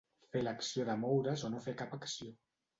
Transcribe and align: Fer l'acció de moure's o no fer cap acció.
Fer 0.35 0.41
l'acció 0.47 0.85
de 0.87 0.95
moure's 1.03 1.45
o 1.45 1.53
no 1.55 1.63
fer 1.69 1.77
cap 1.85 1.97
acció. 2.03 2.37